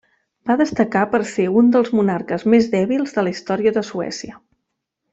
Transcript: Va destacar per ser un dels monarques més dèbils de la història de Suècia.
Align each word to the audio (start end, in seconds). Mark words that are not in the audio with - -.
Va 0.51 0.53
destacar 0.61 1.03
per 1.11 1.19
ser 1.33 1.45
un 1.61 1.69
dels 1.77 1.91
monarques 1.99 2.47
més 2.55 2.73
dèbils 2.75 3.17
de 3.19 3.27
la 3.29 3.35
història 3.37 3.75
de 3.79 3.85
Suècia. 3.93 4.43